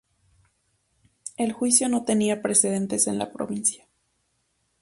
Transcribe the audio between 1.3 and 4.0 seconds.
El juicio no tenía precedentes en la Provincia.